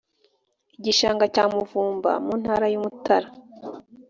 [0.77, 3.27] igishanga cya muvumba mu ntara y’umutara,